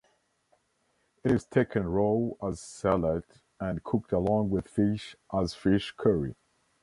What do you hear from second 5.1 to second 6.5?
as fish curry.